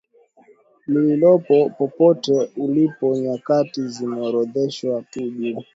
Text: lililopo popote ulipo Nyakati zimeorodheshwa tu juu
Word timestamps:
lililopo 0.87 1.69
popote 1.77 2.49
ulipo 2.57 3.17
Nyakati 3.17 3.87
zimeorodheshwa 3.87 5.01
tu 5.01 5.21
juu 5.29 5.63